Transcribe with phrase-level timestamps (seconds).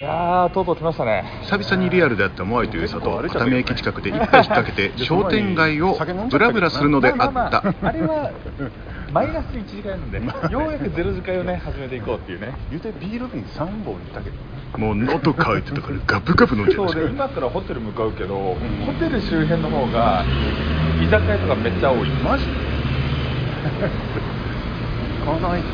[0.00, 1.24] いやーとうとう来ましたね。
[1.42, 5.98] 久々にリアルであったモアイという里熱海駅近くで一杯引っ掛けて 商店街を
[6.30, 7.30] ブラブラするのであった。
[7.32, 7.50] ま
[7.82, 8.30] あれは
[9.12, 12.54] マイナス1時間なんでようやくゼロ時間をね始めていこうっていうね。
[12.70, 14.36] 言うてビール瓶3本いったけど
[14.78, 17.00] もう喉乾いてたからガブガブ飲んじゃいそうました。
[17.02, 18.56] で今からホテル向かうけど、ホ
[19.00, 20.22] テル周辺の方が
[21.02, 22.08] 居酒屋とかめっちゃ多い。
[22.22, 22.44] マジ
[25.26, 25.66] 行かないと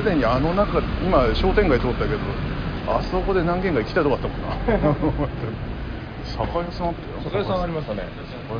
[0.00, 2.18] すでにあの中今商店街通ったけど
[2.88, 4.96] あそこで何軒か行きたいとこあったもんな。
[6.24, 7.20] 酒屋さんあったよ。
[7.24, 8.08] 酒屋さんありましたね。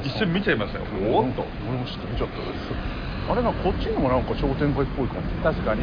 [0.05, 0.84] 一瞬見ちゃいましたよ。
[0.84, 1.45] おーっと。
[1.68, 2.70] 俺も知って見ちゃったです。
[3.30, 5.29] あれなこっちにもなんか商店街っぽい感じ。
[5.42, 5.82] 確かに。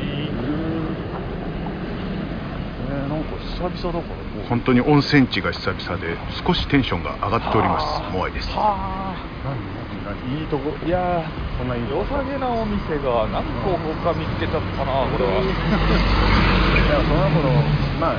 [2.89, 4.49] えー、なんか久々だから。
[4.49, 8.01] 本当に温泉地が久々で少しテンションが上がっております。
[8.13, 8.49] モアイです。
[8.55, 9.57] は何
[10.05, 10.73] 何何いいとこ。
[10.81, 11.23] あいや
[11.57, 15.41] そんな良さげなお店が何個他見つけちゃったなこれは。
[15.41, 15.45] い
[16.89, 17.49] やその頃
[17.99, 18.13] まあ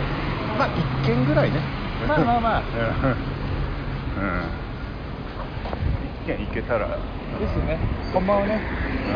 [0.58, 0.68] まあ。
[0.74, 1.60] 一軒ぐらいね
[2.08, 2.62] まあまあまあ
[4.18, 4.42] うん。
[6.24, 7.78] 一軒行けたらですね
[8.12, 8.26] こん。
[8.26, 8.40] ばん。
[8.40, 8.60] はね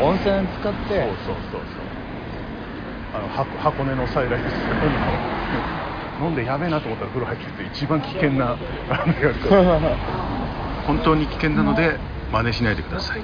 [0.00, 1.82] 温泉使ってそうそうそうそう
[3.14, 4.54] あの箱箱根の再来です
[6.22, 6.36] 飲ん。
[6.36, 8.56] でやべえなと思ったら風呂入ってて一番危険な
[8.88, 9.62] あのやり方
[10.86, 11.98] 本当に危険なので
[12.32, 13.20] 真似しないでください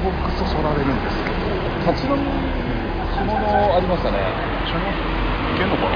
[0.00, 1.92] ごくそられるんですけど。
[1.92, 2.24] 立ち飲み
[3.12, 4.18] 着物ありましたね。
[4.64, 5.90] 一緒に行けんのかな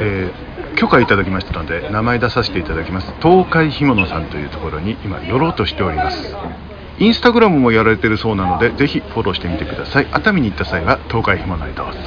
[0.00, 3.12] えー許可いただきましたので名前出させていただきます。
[3.20, 6.36] 東海干物さんというところに今寄ろうとしております。
[7.00, 10.08] インスタグラムもやられてるそうなのでぜひフォローしてみてください。
[10.10, 11.98] 熱海に行った際は東海干物へどうぞ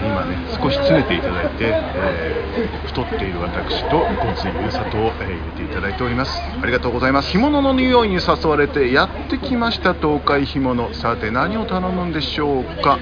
[0.00, 6.40] 今ね少し詰めていただいて、えー太っている私とごついゆうさとを、えー入れていただいております。
[6.62, 7.30] ありがとうございます。
[7.30, 12.98] 干物の匂いに誘われてやってきました東海干物さて何を頼むんでしょうか？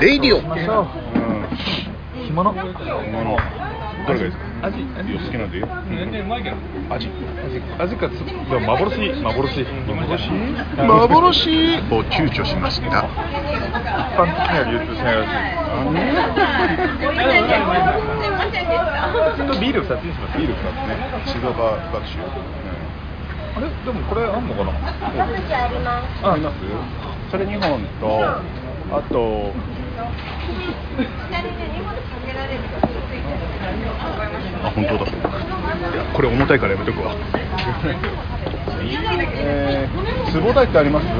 [0.00, 0.40] レイディオ。
[2.26, 2.54] 着物
[4.06, 4.44] どれがいいですか？
[4.68, 5.68] 味いいよ好きなんでいいよ。
[5.88, 6.56] 全然うまいけど。
[6.90, 7.08] 味。
[7.78, 8.08] 味か。
[8.10, 9.64] つでも幻幻。
[9.86, 10.30] 幻。
[10.76, 11.78] 幻？
[11.90, 12.86] を躊躇しました。
[12.86, 12.92] 一
[14.16, 15.32] 般的には流通しないらしい
[19.36, 20.38] ちょっとビール2つにします。
[20.38, 20.96] ビール2つね。
[21.26, 22.18] 静岡学習
[23.56, 23.68] あれ？
[23.84, 24.72] でもこれあんのかな？
[26.22, 26.54] ああります？
[27.30, 28.24] それ2本と
[28.92, 29.52] あと
[34.64, 35.04] あ本当だ。
[35.04, 35.06] い
[35.96, 37.14] やこれ重たいからやめとくわ。
[39.46, 41.06] えー、つぼだいってあります？
[41.06, 41.12] じ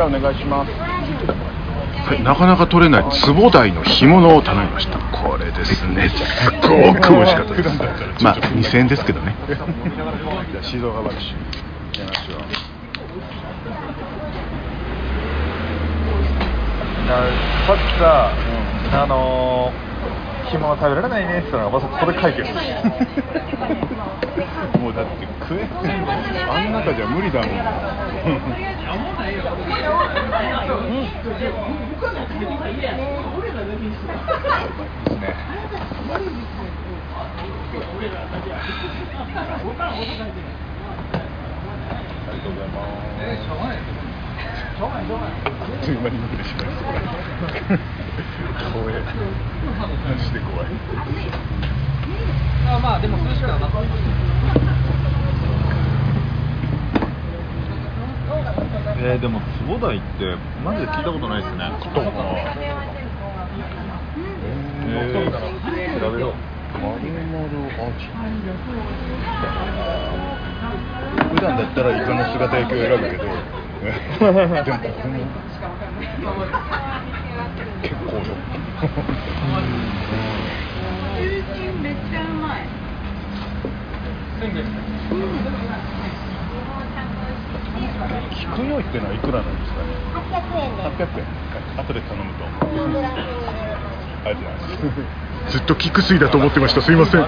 [0.00, 0.70] ゃあお願いします。
[0.72, 3.04] はい、なかなか取れない。
[3.04, 4.98] 壺台の干物を頼みました。
[4.98, 6.08] これですね。
[6.08, 7.68] すっごく美味しかったです。
[8.24, 9.34] まあ2000円ですけどね。
[9.46, 9.58] じゃ
[10.60, 12.40] あ静岡学習やりましょう
[17.66, 18.32] さっきさ、
[19.02, 19.89] あのー、
[20.50, 22.50] 干物食べられないねって言ったのがまさかここで解決。
[24.80, 25.68] もうだって食え
[26.48, 27.50] あん中じゃ無理だもん。
[42.30, 43.00] ありがとうございます
[44.76, 44.88] あ
[45.66, 46.36] っという間に飲ん。
[46.36, 47.00] でしまいそうだ
[48.72, 49.02] 怖いマ
[50.22, 50.66] ジで怖い
[52.68, 53.66] あまあでも涼しくはな
[59.02, 62.44] えー、でも坪台ってマジで聞いたことないですね食ったことない
[64.92, 66.50] えー、調べ
[71.30, 73.24] 普段だったらイカの姿焼きを選ぶけど。
[73.24, 74.78] で も
[78.80, 78.88] めっ
[82.10, 82.60] ちゃうまい。
[88.30, 89.60] 菊酔いってのはいくらなん。
[89.60, 90.88] ですかね800円です。
[90.96, 91.26] 800円
[91.84, 93.08] 後で頼むとありがとうござ
[94.30, 94.48] いま
[95.48, 97.20] すずっと菊水だと思ってましたすいません。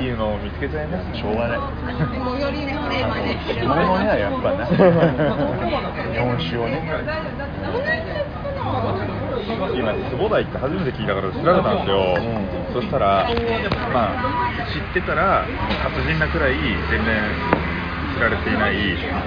[0.00, 3.34] いいのを見つけちゃいましたしょうがない最寄りのテーマで。
[3.60, 6.80] 干物にはやっぱな日本酒をね
[9.72, 12.18] 今坪台って初めて聞いたから調べたんですよ、
[12.72, 13.26] そしたら
[13.92, 15.46] まあ知ってたら
[15.82, 16.54] 達人なくらい
[16.90, 17.22] 全然
[18.14, 18.76] 知られていない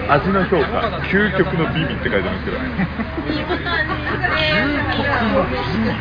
[0.09, 2.59] 味の評価究極の美味って書いてますけど。
[2.59, 2.87] ね
[3.27, 5.91] 究極の美味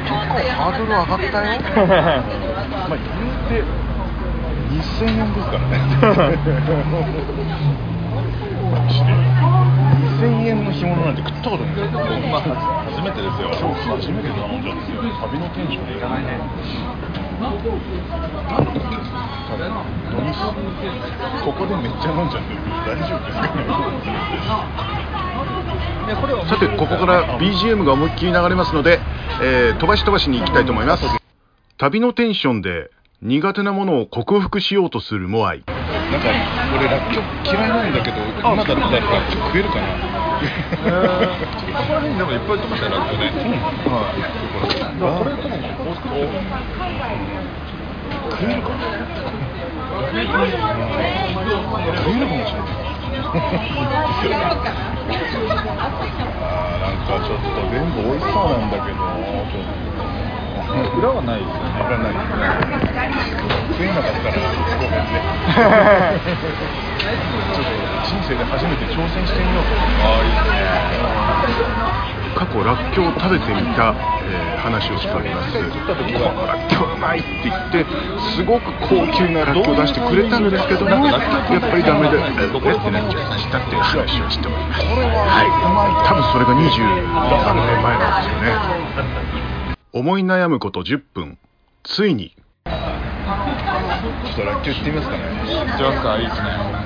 [0.00, 1.60] 結構ハードル上がったよ。
[2.88, 3.64] まあ言うて
[4.70, 5.74] 2000円ですからね
[10.20, 11.16] 2000円の干物なん。
[11.16, 12.00] て食ったことないですよ
[12.30, 12.40] まあ
[12.92, 14.62] 初めてですよそう初めて頼ん。
[14.62, 14.80] じゃうん。
[14.80, 16.38] ですよ旅のテンションでいらないね
[21.44, 22.30] ここでめっちゃ飲ん。
[22.30, 22.54] じゃって
[22.86, 23.42] 大丈夫ですか
[26.06, 26.14] ね
[26.48, 28.98] さてここから BGM が思いっきり流れますので、
[29.42, 31.04] えー飛ばし飛ばしに行きたいと思います
[31.78, 32.90] 旅のテンションで
[33.22, 36.28] 苦手なものを克服しようとするモアイなんか
[36.76, 37.92] 俺らっきょ嫌いなん。
[37.94, 39.86] だけど今だったららっきょ食えるかな、
[41.76, 43.28] ここら辺でもいっぱい売ってましたよラッキョね、
[43.84, 44.22] はい
[44.98, 46.28] これ多分ここ作ってる
[48.30, 48.86] 食えるかな
[51.96, 52.76] 食えるかもしれない
[56.40, 56.98] あなん。
[57.04, 58.70] かちょっと全部美味しそうなん。
[58.70, 59.50] だけど
[60.94, 62.02] 裏はないですよねわかん。
[62.02, 62.14] ない
[63.76, 64.40] 食えなかったら
[64.78, 65.10] ごめん。
[65.10, 69.70] ね人生で初めて挑戦してみようと
[70.04, 70.60] ああいいですね。
[72.36, 73.94] 過去らっきょうを食べてみた、
[74.30, 75.52] えー話をしております。
[75.56, 77.86] このらっきょううまいって言って
[78.36, 81.20] すごく高級ならっきょうを出してくれたんですけどもやっ
[81.60, 84.84] ぱりダメでえーえってなっちゃいましたっていう話をしております。
[84.84, 85.42] は
[86.04, 86.06] い。
[86.06, 89.76] 多分それが23年前なんですよね。
[89.94, 91.38] 思い悩むこと10分。
[91.82, 92.34] ついに。
[92.66, 92.74] ちょっ
[94.36, 95.22] とらっきょう行ってみますかね。
[95.48, 96.18] 行ってますか？
[96.18, 96.79] いいですね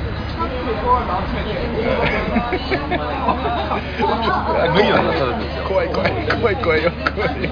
[4.75, 7.51] 麦はなさるんですよ怖い怖い怖い怖いよ怖いよ。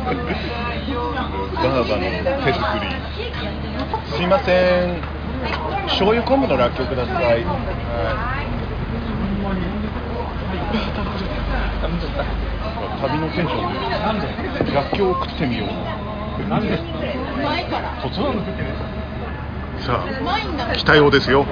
[1.54, 2.02] バーバの
[2.44, 2.84] 手作り。
[4.16, 4.50] すいませ
[4.86, 4.96] ん。
[5.88, 7.44] 醤油昆布のらっきょうください。
[13.02, 14.72] 旅のテンションで。
[14.72, 15.68] らっきょうを食ってみよう。
[15.68, 16.58] うま
[17.60, 17.92] いから。
[18.02, 18.24] 突然
[19.84, 21.44] さあ来たようですよ。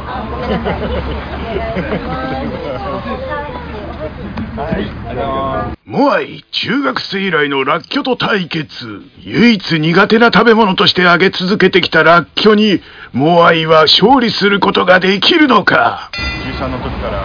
[5.84, 9.02] モアイ中学生以来のラッキョと対決。
[9.20, 12.80] 唯一苦手な食べ物として挙げ続けてきたラッキョに
[13.12, 16.10] モアイは勝利することができるのか。
[16.58, 17.24] 13の時から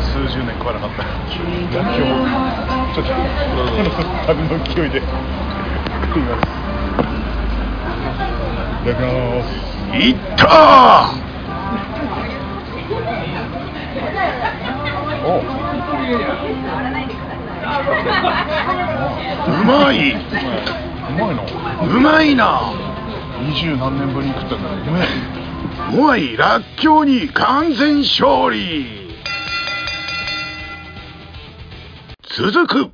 [0.00, 1.02] 数十年食わなかった。
[1.02, 2.08] らっきょう
[2.94, 3.12] ちょっと
[4.26, 5.02] 旅の勢いで。
[6.08, 6.46] 食います。
[8.82, 9.44] いただきま
[9.78, 11.10] すいった
[15.24, 15.42] おう。
[19.64, 20.16] まいう
[21.14, 21.36] まい。
[21.36, 21.42] な
[21.82, 22.72] うまいな。
[23.40, 25.06] 二十何年ぶりに食ったんだうめえ
[25.96, 29.02] モアイラッキョに完全勝利。
[32.34, 32.90] 続く